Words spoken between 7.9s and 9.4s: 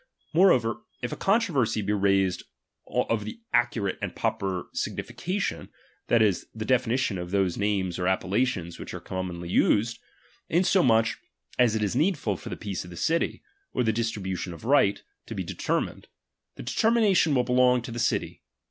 or appellations which are com ^^M